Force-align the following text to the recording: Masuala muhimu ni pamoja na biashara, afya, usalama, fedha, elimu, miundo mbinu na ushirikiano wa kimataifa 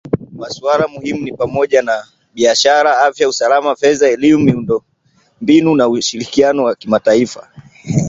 Masuala 0.31 0.87
muhimu 0.87 1.21
ni 1.23 1.31
pamoja 1.33 1.81
na 1.81 2.05
biashara, 2.35 2.99
afya, 3.01 3.29
usalama, 3.29 3.75
fedha, 3.75 4.09
elimu, 4.09 4.39
miundo 4.43 4.83
mbinu 5.41 5.75
na 5.75 5.89
ushirikiano 5.89 6.63
wa 6.63 6.75
kimataifa 6.75 7.49